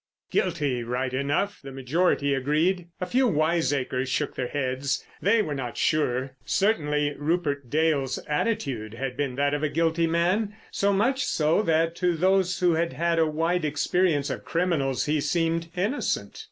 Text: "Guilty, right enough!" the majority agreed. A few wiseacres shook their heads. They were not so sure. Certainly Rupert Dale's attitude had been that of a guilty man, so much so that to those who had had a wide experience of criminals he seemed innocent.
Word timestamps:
"Guilty, 0.31 0.83
right 0.83 1.13
enough!" 1.13 1.61
the 1.61 1.71
majority 1.71 2.33
agreed. 2.33 2.87
A 2.99 3.05
few 3.05 3.27
wiseacres 3.27 4.09
shook 4.09 4.33
their 4.35 4.47
heads. 4.47 5.05
They 5.21 5.43
were 5.43 5.53
not 5.53 5.77
so 5.77 5.81
sure. 5.83 6.35
Certainly 6.43 7.13
Rupert 7.19 7.69
Dale's 7.69 8.17
attitude 8.27 8.95
had 8.95 9.15
been 9.15 9.35
that 9.35 9.53
of 9.53 9.61
a 9.61 9.69
guilty 9.69 10.07
man, 10.07 10.55
so 10.71 10.91
much 10.91 11.23
so 11.23 11.61
that 11.61 11.95
to 11.97 12.17
those 12.17 12.57
who 12.61 12.73
had 12.73 12.93
had 12.93 13.19
a 13.19 13.27
wide 13.27 13.63
experience 13.63 14.31
of 14.31 14.43
criminals 14.43 15.05
he 15.05 15.21
seemed 15.21 15.67
innocent. 15.77 16.39